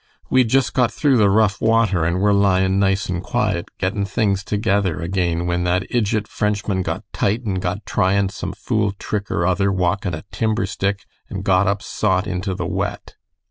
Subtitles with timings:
[0.31, 4.43] We'd just got through the rough water and were lyin nice and quiet, gettin things
[4.43, 9.45] together again when that ijit Frenchman got tite and got tryin some fool trick or
[9.45, 13.15] other walking a timber stick and got upsot into the wet.